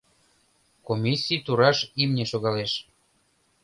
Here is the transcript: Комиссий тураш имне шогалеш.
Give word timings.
Комиссий 0.87 1.43
тураш 1.45 1.77
имне 2.01 2.25
шогалеш. 2.31 2.73